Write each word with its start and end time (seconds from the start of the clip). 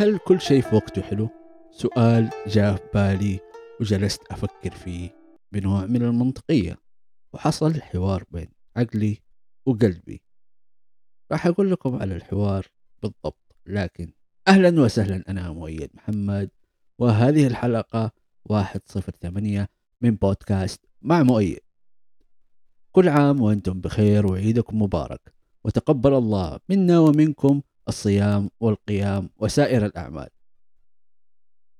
هل 0.00 0.18
كل 0.18 0.40
شيء 0.40 0.62
في 0.62 0.74
وقته 0.74 1.02
حلو؟ 1.02 1.28
سؤال 1.70 2.30
جاء 2.46 2.76
في 2.76 2.82
بالي 2.94 3.40
وجلست 3.80 4.22
أفكر 4.30 4.70
فيه 4.70 5.10
بنوع 5.52 5.86
من 5.86 6.02
المنطقية 6.02 6.78
وحصل 7.32 7.82
حوار 7.82 8.24
بين 8.30 8.48
عقلي 8.76 9.18
وقلبي 9.66 10.22
راح 11.32 11.46
أقول 11.46 11.70
لكم 11.70 11.96
على 11.96 12.16
الحوار 12.16 12.66
بالضبط 13.02 13.56
لكن 13.66 14.12
أهلا 14.48 14.80
وسهلا 14.80 15.24
أنا 15.28 15.52
مؤيد 15.52 15.90
محمد 15.94 16.50
وهذه 16.98 17.46
الحلقة 17.46 18.12
108 18.50 19.68
من 20.00 20.10
بودكاست 20.10 20.80
مع 21.02 21.22
مؤيد 21.22 21.60
كل 22.92 23.08
عام 23.08 23.40
وأنتم 23.40 23.80
بخير 23.80 24.26
وعيدكم 24.26 24.82
مبارك 24.82 25.34
وتقبل 25.64 26.14
الله 26.14 26.58
منا 26.68 26.98
ومنكم 26.98 27.60
الصيام 27.88 28.50
والقيام 28.60 29.30
وسائر 29.36 29.86
الأعمال. 29.86 30.28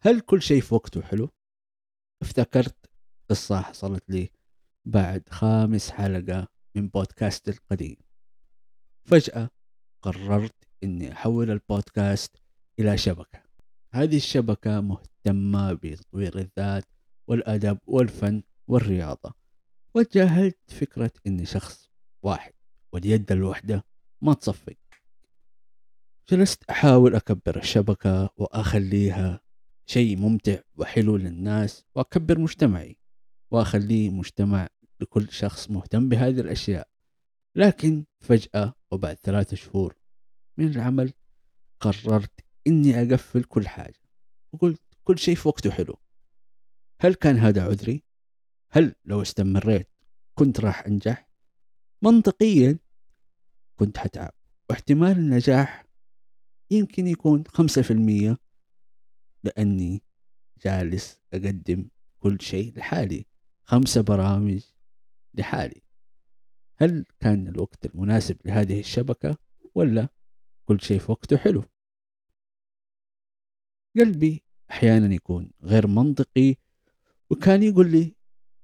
هل 0.00 0.20
كل 0.20 0.42
شيء 0.42 0.60
في 0.60 0.74
وقته 0.74 1.02
حلو؟ 1.02 1.28
افتكرت 2.22 2.90
قصة 3.30 3.60
حصلت 3.60 4.10
لي 4.10 4.30
بعد 4.84 5.28
خامس 5.28 5.90
حلقة 5.90 6.48
من 6.74 6.88
بودكاست 6.88 7.48
القديم. 7.48 7.96
فجأة 9.04 9.50
قررت 10.02 10.68
إني 10.84 11.12
أحول 11.12 11.50
البودكاست 11.50 12.36
إلى 12.78 12.98
شبكة. 12.98 13.42
هذه 13.92 14.16
الشبكة 14.16 14.80
مهتمة 14.80 15.72
بتطوير 15.72 16.38
الذات 16.38 16.84
والأدب 17.26 17.78
والفن 17.86 18.42
والرياضة. 18.68 19.34
وتجاهلت 19.94 20.58
فكرة 20.68 21.12
إني 21.26 21.46
شخص 21.46 21.90
واحد 22.22 22.52
واليد 22.92 23.32
الوحدة 23.32 23.84
ما 24.20 24.34
تصفق 24.34 24.76
جلست 26.28 26.64
أحاول 26.70 27.14
أكبر 27.14 27.56
الشبكة 27.56 28.30
وأخليها 28.36 29.40
شيء 29.86 30.16
ممتع 30.16 30.58
وحلو 30.76 31.16
للناس 31.16 31.84
وأكبر 31.94 32.38
مجتمعي 32.38 32.98
واخليه 33.50 34.10
مجتمع 34.10 34.68
لكل 35.00 35.28
شخص 35.30 35.70
مهتم 35.70 36.08
بهذه 36.08 36.40
الأشياء 36.40 36.88
لكن 37.56 38.04
فجأة 38.20 38.74
وبعد 38.90 39.16
ثلاثة 39.16 39.56
شهور 39.56 39.96
من 40.56 40.68
العمل 40.68 41.12
قررت 41.80 42.40
إني 42.66 43.02
أقفل 43.02 43.44
كل 43.44 43.68
حاجة 43.68 44.00
وقلت 44.52 44.80
كل 45.04 45.18
شيء 45.18 45.34
في 45.34 45.48
وقته 45.48 45.70
حلو 45.70 46.00
هل 47.00 47.14
كان 47.14 47.36
هذا 47.36 47.64
عذري؟ 47.64 48.04
هل 48.70 48.94
لو 49.04 49.22
استمريت 49.22 49.88
كنت 50.34 50.60
راح 50.60 50.86
أنجح؟ 50.86 51.28
منطقيا 52.02 52.78
كنت 53.76 53.98
حتعب 53.98 54.32
واحتمال 54.70 55.18
النجاح 55.18 55.81
يمكن 56.72 57.06
يكون 57.06 57.44
خمسة 57.46 57.82
في 57.82 57.90
المية 57.90 58.38
لأني 59.44 60.02
جالس 60.64 61.18
أقدم 61.34 61.88
كل 62.18 62.40
شيء 62.40 62.78
لحالي 62.78 63.26
خمسة 63.64 64.00
برامج 64.00 64.64
لحالي. 65.34 65.82
هل 66.76 67.04
كان 67.20 67.48
الوقت 67.48 67.86
المناسب 67.86 68.36
لهذه 68.44 68.80
الشبكة 68.80 69.36
ولا 69.74 70.08
كل 70.64 70.80
شيء 70.80 70.98
في 70.98 71.12
وقته 71.12 71.36
حلو؟ 71.36 71.64
قلبي 73.98 74.44
أحيانا 74.70 75.14
يكون 75.14 75.50
غير 75.62 75.86
منطقي 75.86 76.54
وكان 77.30 77.62
يقول 77.62 77.90
لي 77.90 78.16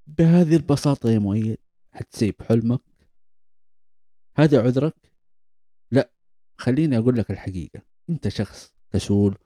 بهذه 0.07 0.57
البساطة 0.57 1.11
يا 1.11 1.19
مؤيد 1.19 1.59
حتسيب 1.91 2.43
حلمك؟ 2.43 2.81
هذا 4.37 4.63
عذرك؟ 4.63 5.13
لا 5.91 6.11
خليني 6.57 6.99
أقول 6.99 7.19
لك 7.19 7.31
الحقيقة. 7.31 7.88
أنت 8.11 8.29
شخص 8.29 8.73
كسول 8.93 9.39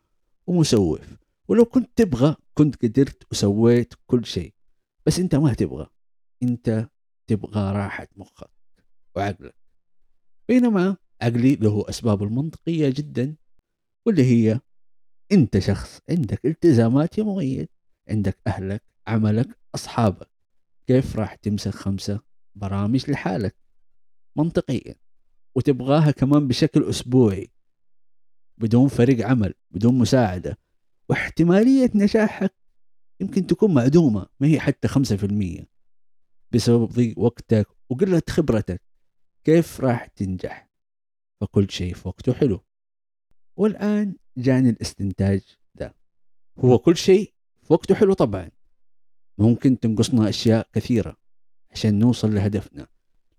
ومسوف. 0.47 1.01
ولو 1.49 1.65
كنت 1.65 1.91
تبغى 1.97 2.37
كنت 2.55 2.83
قدرت 2.83 3.33
وسويت 3.33 3.95
كل 4.07 4.27
شيء. 4.27 4.55
بس 5.07 5.19
انت 5.19 5.35
ما 5.35 5.55
تبغى. 5.55 5.87
انت 6.43 6.89
تبغى 7.27 7.73
راحة 7.73 8.09
مخك 8.17 8.51
وعقلك. 9.17 9.55
بينما 10.49 10.97
عقلي 11.23 11.57
له 11.57 11.85
أسباب 11.89 12.23
المنطقية 12.23 12.89
جدا 12.89 13.37
واللي 14.07 14.25
هي 14.25 14.61
انت 15.33 15.59
شخص 15.59 16.01
عندك 16.11 16.47
التزامات 16.47 17.19
يا 17.19 17.23
مؤيد 17.23 17.69
عندك 18.09 18.39
أهلك 18.47 18.83
عملك 19.07 19.59
أصحابك. 19.75 20.31
كيف 20.87 21.17
راح 21.17 21.35
تمسك 21.35 21.75
خمسة 21.75 22.21
برامج 22.55 23.11
لحالك 23.11 23.57
منطقيا؟ 24.37 24.95
وتبغاها 25.55 26.11
كمان 26.11 26.49
بشكل 26.49 26.85
أسبوعي. 26.85 27.52
بدون 28.59 28.89
فريق 28.89 29.27
عمل 29.27 29.55
بدون 29.71 29.99
مساعدة. 29.99 30.59
واحتمالية 31.09 31.91
نجاحك 31.95 32.55
يمكن 33.21 33.47
تكون 33.47 33.75
معدومة 33.75 34.27
ما 34.41 34.47
هي 34.47 34.61
حتى 34.61 34.89
خمسة 34.89 35.17
في 35.17 35.27
المية. 35.27 35.69
بسبب 36.53 36.85
ضيق 36.85 37.19
وقتك 37.19 37.67
وقلة 37.91 38.23
خبرتك. 38.31 38.83
كيف 39.45 39.81
راح 39.81 40.07
تنجح؟ 40.07 40.69
فكل 41.41 41.71
شيء 41.71 41.95
في 41.95 42.09
وقته 42.09 42.33
حلو. 42.33 42.61
والآن 43.57 44.17
جاني 44.37 44.71
الاستنتاج 44.71 45.41
ده. 45.75 45.95
هو 46.59 46.79
كل 46.79 46.97
شيء 46.97 47.35
في 47.63 47.73
وقته 47.73 47.95
حلو 47.95 48.13
طبعا. 48.13 48.51
ممكن 49.39 49.81
تنقصنا 49.81 50.29
أشياء 50.29 50.69
كثيرة 50.73 51.17
عشان 51.71 51.99
نوصل 51.99 52.35
لهدفنا. 52.35 52.87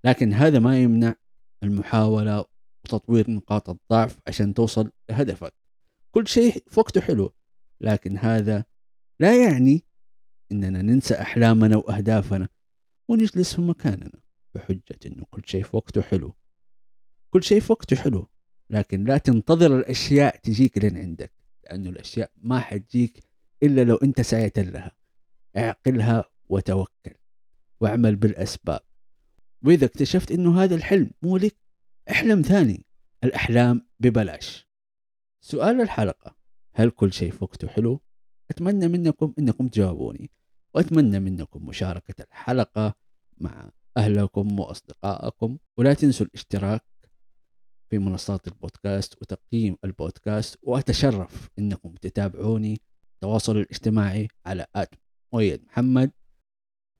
لكن 0.04 0.34
هذا 0.34 0.60
ما 0.60 0.80
يمنع 0.80 1.16
المحاولة 1.64 2.46
وتطوير 2.86 3.32
نقاط 3.32 3.70
الضعف 3.70 4.20
عشان 4.28 4.54
توصل 4.54 4.92
لهدفك. 5.10 5.54
كل 6.12 6.28
شيء 6.28 6.52
في 6.52 6.80
وقته 6.80 7.02
حلو 7.02 7.34
لكن 7.82 8.18
هذا 8.18 8.66
لا 9.20 9.46
يعني 9.46 9.84
إننا 10.52 10.82
ننسى 10.82 11.14
أحلامنا 11.14 11.78
وأهدافنا 11.78 12.50
ونجلس 13.08 13.56
في 13.56 13.62
مكاننا 13.62 14.22
بحجة 14.56 15.00
إنه 15.06 15.24
كل 15.32 15.42
شيء 15.46 15.64
في 15.64 15.76
وقته 15.76 16.02
حلو. 16.02 16.36
كل 17.30 17.44
شيء 17.44 17.60
في 17.60 17.72
وقته 17.72 17.96
حلو 17.96 18.30
لكن 18.70 19.04
لا 19.04 19.18
تنتظر 19.18 19.78
الأشياء 19.78 20.38
تجيك 20.38 20.78
لين 20.78 20.98
عندك 20.98 21.34
لأنه 21.64 21.90
الأشياء 21.90 22.32
ما 22.38 22.60
حتجيك 22.60 23.24
إلا 23.64 23.84
لو 23.84 23.96
أنت 23.96 24.22
سعيت 24.22 24.60
لها. 24.60 24.92
اعقلها 25.58 26.26
وتوكل 26.50 27.16
واعمل 27.82 28.16
بالأسباب. 28.16 28.80
وإذا 29.64 29.86
اكتشفت 29.86 30.32
إنه 30.32 30.64
هذا 30.64 30.76
الحلم 30.76 31.12
مو 31.22 31.38
لك 31.38 31.63
احلم 32.10 32.42
ثاني 32.42 32.86
الأحلام 33.24 33.88
ببلاش. 34.00 34.68
سؤال 35.42 35.82
الحلقة 35.82 36.36
هل 36.74 36.90
كل 36.90 37.14
شيء 37.14 37.32
في 37.32 37.44
وقته 37.44 37.68
حلو؟ 37.68 38.02
أتمنى 38.52 38.88
منكم 38.88 39.34
أنكم 39.40 39.68
تجاوبوني 39.68 40.32
وأتمنى 40.74 41.20
منكم 41.20 41.66
مشاركة 41.66 42.24
الحلقة 42.24 42.94
مع 43.38 43.72
أهلكم 43.98 44.60
وأصدقائكم. 44.60 45.58
ولا 45.78 45.94
تنسوا 45.94 46.26
الاشتراك 46.26 46.86
في 47.90 47.98
منصات 48.00 48.48
البودكاست 48.48 49.22
وتقييم 49.22 49.78
البودكاست. 49.86 50.58
وأتشرف 50.64 51.50
أنكم 51.60 51.96
تتابعوني. 51.96 52.82
التواصل 53.14 53.58
الاجتماعي 53.58 54.28
على 54.46 54.66
آت 54.76 54.94
مؤيد 55.34 55.64
محمد. 55.66 56.12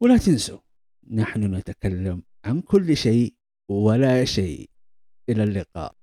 ولا 0.02 0.18
تنسوا 0.18 0.60
نحن 1.12 1.56
نتكلم 1.56 2.24
عن 2.46 2.62
كل 2.62 2.98
شيء 2.98 3.36
ولا 3.70 4.26
شيء. 4.26 4.73
إلى 5.30 5.44
اللقاء. 5.44 6.03